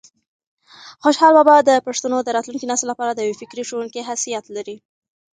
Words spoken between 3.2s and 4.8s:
یو فکري ښوونکي حیثیت لري.